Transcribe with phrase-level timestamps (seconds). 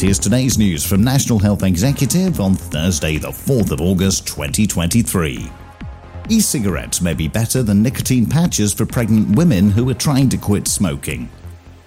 [0.00, 5.52] And here's today's news from National Health Executive on Thursday, the 4th of August 2023.
[6.30, 10.38] E cigarettes may be better than nicotine patches for pregnant women who are trying to
[10.38, 11.28] quit smoking.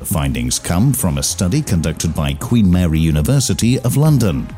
[0.00, 4.48] The findings come from a study conducted by Queen Mary University of London.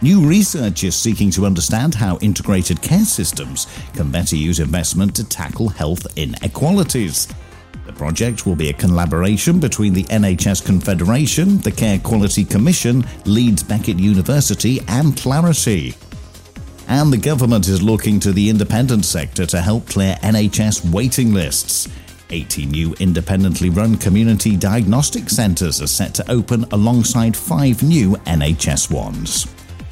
[0.00, 5.28] New research is seeking to understand how integrated care systems can better use investment to
[5.28, 7.28] tackle health inequalities.
[7.86, 13.62] The project will be a collaboration between the NHS Confederation, the Care Quality Commission, Leeds
[13.62, 15.94] Beckett University, and Clarity.
[16.88, 21.88] And the government is looking to the independent sector to help clear NHS waiting lists.
[22.30, 28.90] 80 new independently run community diagnostic centres are set to open alongside five new NHS
[28.90, 29.55] ones.